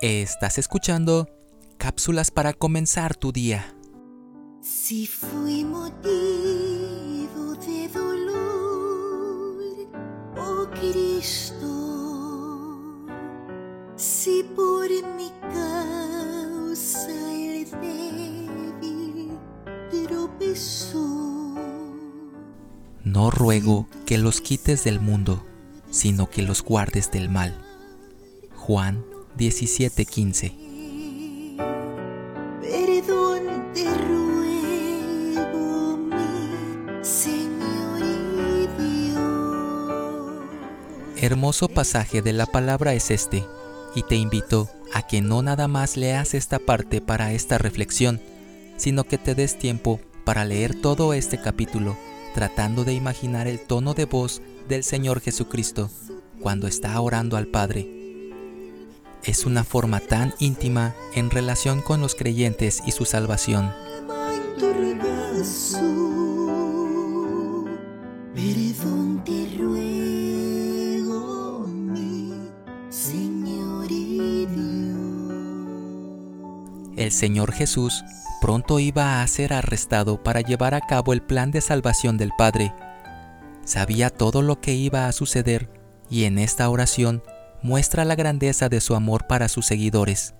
Estás 0.00 0.58
escuchando 0.58 1.28
cápsulas 1.76 2.30
para 2.30 2.52
comenzar 2.52 3.16
tu 3.16 3.32
día. 3.32 3.74
Si 4.60 5.08
fui 5.08 5.64
motivo 5.64 6.06
de 7.56 7.88
dolor, 7.88 9.58
oh 10.36 10.68
Cristo, 10.78 11.66
si 13.96 14.44
por 14.54 14.88
mi 15.16 15.32
causa 15.52 17.10
el 17.32 17.68
débil 17.68 19.36
tropezó. 19.90 21.56
No 23.02 23.32
ruego 23.32 23.88
que 24.06 24.16
los 24.16 24.40
quites 24.40 24.84
del 24.84 25.00
mundo, 25.00 25.44
sino 25.90 26.30
que 26.30 26.42
los 26.42 26.62
guardes 26.62 27.10
del 27.10 27.28
mal. 27.28 27.60
Juan 28.54 29.07
17:15 29.38 30.52
Perdón 32.60 33.72
te 33.72 33.84
ruego, 33.94 35.96
mi 35.96 37.04
Señor 37.04 38.02
y 38.02 38.66
Dios. 38.82 39.22
Hermoso 41.22 41.68
pasaje 41.68 42.20
de 42.20 42.32
la 42.32 42.46
palabra 42.46 42.94
es 42.94 43.12
este, 43.12 43.44
y 43.94 44.02
te 44.02 44.16
invito 44.16 44.68
a 44.92 45.06
que 45.06 45.20
no 45.20 45.40
nada 45.42 45.68
más 45.68 45.96
leas 45.96 46.34
esta 46.34 46.58
parte 46.58 47.00
para 47.00 47.32
esta 47.32 47.58
reflexión, 47.58 48.20
sino 48.76 49.04
que 49.04 49.18
te 49.18 49.36
des 49.36 49.56
tiempo 49.56 50.00
para 50.24 50.44
leer 50.44 50.80
todo 50.80 51.14
este 51.14 51.40
capítulo, 51.40 51.96
tratando 52.34 52.82
de 52.84 52.94
imaginar 52.94 53.46
el 53.46 53.60
tono 53.60 53.94
de 53.94 54.04
voz 54.04 54.42
del 54.68 54.82
Señor 54.82 55.20
Jesucristo 55.20 55.90
cuando 56.40 56.66
está 56.66 57.00
orando 57.00 57.36
al 57.36 57.46
Padre. 57.46 57.97
Es 59.24 59.44
una 59.44 59.64
forma 59.64 60.00
tan 60.00 60.34
íntima 60.38 60.94
en 61.14 61.30
relación 61.30 61.82
con 61.82 62.00
los 62.00 62.14
creyentes 62.14 62.82
y 62.86 62.92
su 62.92 63.04
salvación. 63.04 63.72
El 76.96 77.12
Señor 77.12 77.52
Jesús 77.52 78.04
pronto 78.40 78.78
iba 78.80 79.22
a 79.22 79.26
ser 79.26 79.52
arrestado 79.52 80.22
para 80.22 80.40
llevar 80.40 80.74
a 80.74 80.80
cabo 80.80 81.12
el 81.12 81.22
plan 81.22 81.50
de 81.50 81.60
salvación 81.60 82.18
del 82.18 82.32
Padre. 82.36 82.74
Sabía 83.64 84.10
todo 84.10 84.42
lo 84.42 84.60
que 84.60 84.74
iba 84.74 85.06
a 85.06 85.12
suceder 85.12 85.70
y 86.10 86.24
en 86.24 86.38
esta 86.38 86.68
oración 86.68 87.22
muestra 87.62 88.04
la 88.04 88.14
grandeza 88.14 88.68
de 88.68 88.80
su 88.80 88.94
amor 88.94 89.26
para 89.26 89.48
sus 89.48 89.66
seguidores. 89.66 90.34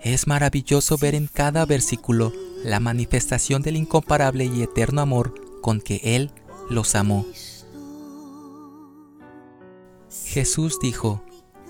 Es 0.00 0.26
maravilloso 0.26 0.96
ver 0.96 1.14
en 1.14 1.26
cada 1.26 1.64
versículo 1.66 2.32
la 2.64 2.80
manifestación 2.80 3.62
del 3.62 3.76
incomparable 3.76 4.44
y 4.44 4.62
eterno 4.62 5.00
amor 5.00 5.34
con 5.60 5.80
que 5.80 6.00
Él 6.04 6.30
los 6.70 6.94
amó. 6.94 7.26
Jesús 10.24 10.78
dijo, 10.80 11.22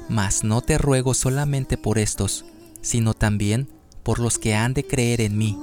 Mas 0.09 0.45
no 0.45 0.61
te 0.61 0.79
ruego 0.79 1.15
solamente 1.15 1.77
por 1.79 1.99
estos, 1.99 2.45
sino 2.81 3.15
también 3.15 3.69
por 4.03 4.21
los 4.21 4.39
que 4.39 4.55
han 4.55 4.75
de 4.75 4.87
creer 4.87 5.21
en 5.21 5.37
mí. 5.37 5.59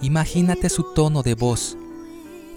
Imagínate 0.00 0.68
su 0.68 0.84
tono 0.94 1.22
de 1.22 1.34
voz, 1.34 1.76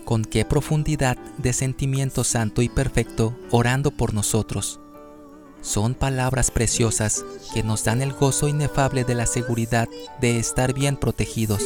con 0.06 0.24
qué 0.24 0.46
profundidad 0.46 1.18
de 1.38 1.54
sentimiento 1.54 2.24
santo 2.24 2.62
y 2.62 2.70
perfecto 2.70 3.36
orando 3.50 3.92
por 3.92 4.14
nosotros. 4.14 4.80
Son 5.62 5.94
palabras 5.94 6.50
preciosas 6.50 7.24
que 7.54 7.64
nos 7.64 7.84
dan 7.84 8.02
el 8.02 8.14
gozo 8.14 8.48
inefable 8.48 9.04
de 9.04 9.16
la 9.16 9.26
seguridad 9.26 9.88
de 10.20 10.40
estar 10.40 10.74
bien 10.74 10.98
protegidos. 10.98 11.62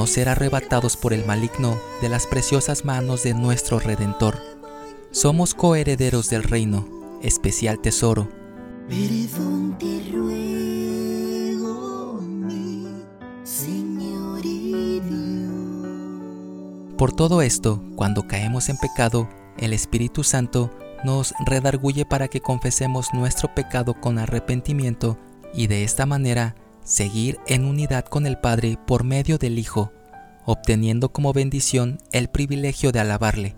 No 0.00 0.06
ser 0.06 0.30
arrebatados 0.30 0.96
por 0.96 1.12
el 1.12 1.26
maligno 1.26 1.78
de 2.00 2.08
las 2.08 2.26
preciosas 2.26 2.86
manos 2.86 3.22
de 3.22 3.34
nuestro 3.34 3.78
Redentor. 3.78 4.40
Somos 5.10 5.52
coherederos 5.52 6.30
del 6.30 6.42
reino, 6.42 6.88
especial 7.20 7.80
tesoro. 7.80 8.26
Perdón 8.88 9.76
te 9.78 10.10
ruego, 10.10 11.58
mi 12.22 12.86
Señor 13.44 14.40
y 14.42 15.00
Dios. 15.00 16.96
Por 16.96 17.12
todo 17.12 17.42
esto, 17.42 17.84
cuando 17.94 18.26
caemos 18.26 18.70
en 18.70 18.78
pecado, 18.78 19.28
el 19.58 19.74
Espíritu 19.74 20.24
Santo 20.24 20.70
nos 21.04 21.34
redarguye 21.44 22.06
para 22.06 22.28
que 22.28 22.40
confesemos 22.40 23.12
nuestro 23.12 23.54
pecado 23.54 23.92
con 24.00 24.18
arrepentimiento 24.18 25.18
y 25.52 25.66
de 25.66 25.84
esta 25.84 26.06
manera 26.06 26.54
seguir 26.90 27.38
en 27.46 27.66
unidad 27.66 28.04
con 28.04 28.26
el 28.26 28.36
Padre 28.36 28.76
por 28.84 29.04
medio 29.04 29.38
del 29.38 29.60
Hijo, 29.60 29.92
obteniendo 30.44 31.12
como 31.12 31.32
bendición 31.32 31.98
el 32.10 32.28
privilegio 32.28 32.90
de 32.90 32.98
alabarle, 32.98 33.54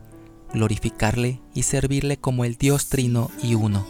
glorificarle 0.52 1.40
y 1.54 1.62
servirle 1.62 2.18
como 2.18 2.44
el 2.44 2.56
Dios 2.56 2.90
trino 2.90 3.30
y 3.42 3.54
uno. 3.54 3.86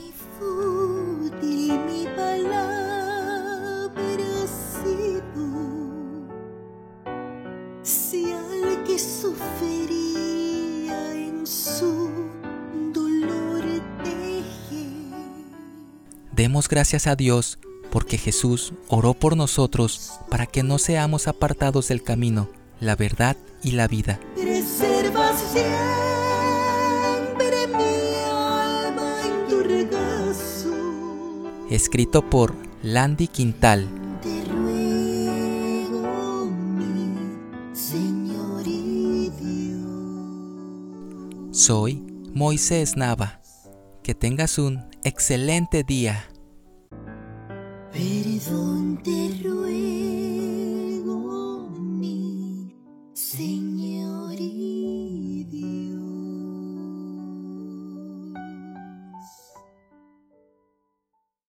Demos 16.30 16.69
gracias 16.69 17.06
a 17.06 17.16
Dios 17.16 17.59
porque 17.92 18.16
Jesús 18.16 18.72
oró 18.88 19.12
por 19.12 19.36
nosotros 19.36 20.12
para 20.30 20.47
que 20.47 20.62
no 20.62 20.78
seamos 20.78 21.28
apartados 21.28 21.88
del 21.88 22.03
camino, 22.03 22.48
la 22.80 22.97
verdad 22.97 23.36
y 23.62 23.72
la 23.72 23.86
vida. 23.86 24.19
Escrito 31.69 32.28
por 32.30 32.54
Landy 32.82 33.28
Quintal. 33.28 33.86
Soy 41.50 42.03
Moisés 42.32 42.97
Nava. 42.97 43.41
Que 44.03 44.14
tengas 44.14 44.59
un 44.59 44.86
excelente 45.04 45.84
día. 45.84 46.31
Perdón 47.92 49.03
te 49.04 49.38
ruego, 49.44 49.69
mi 51.78 52.75
Señor. 53.12 53.81